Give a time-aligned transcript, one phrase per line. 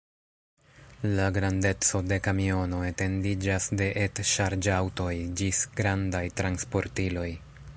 [1.17, 7.29] La grandeco de kamiono etendiĝas de et-ŝarĝaŭtoj ĝis grandaj transportiloj.